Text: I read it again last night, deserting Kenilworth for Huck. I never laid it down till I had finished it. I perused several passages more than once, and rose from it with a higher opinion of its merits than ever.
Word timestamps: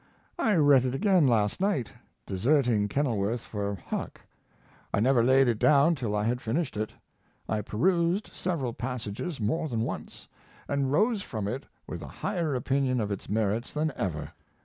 I 0.39 0.55
read 0.55 0.83
it 0.83 0.95
again 0.95 1.27
last 1.27 1.61
night, 1.61 1.91
deserting 2.25 2.87
Kenilworth 2.87 3.41
for 3.41 3.75
Huck. 3.75 4.19
I 4.91 4.99
never 4.99 5.23
laid 5.23 5.47
it 5.47 5.59
down 5.59 5.93
till 5.93 6.15
I 6.15 6.23
had 6.23 6.41
finished 6.41 6.75
it. 6.75 6.95
I 7.47 7.61
perused 7.61 8.31
several 8.33 8.73
passages 8.73 9.39
more 9.39 9.67
than 9.69 9.81
once, 9.81 10.27
and 10.67 10.91
rose 10.91 11.21
from 11.21 11.47
it 11.47 11.65
with 11.85 12.01
a 12.01 12.07
higher 12.07 12.55
opinion 12.55 12.99
of 12.99 13.11
its 13.11 13.29
merits 13.29 13.71
than 13.71 13.93
ever. 13.95 14.31